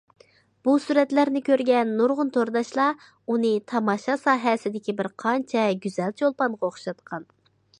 [0.67, 3.05] بۇ سۈرەتلەرنى كۆرگەن نۇرغۇن تورداشلار
[3.35, 7.31] ئۇنى تاماشا ساھەسىدىكى بىر قانچە گۈزەل چولپانغا ئوخشاتقان.